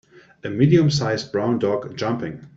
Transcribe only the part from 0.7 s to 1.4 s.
sized